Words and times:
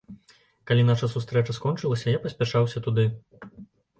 Калі 0.71 0.85
наша 0.85 1.09
сустрэча 1.15 1.55
скончылася, 1.57 2.09
я 2.15 2.21
паспяшаўся 2.23 2.83
туды. 2.89 3.03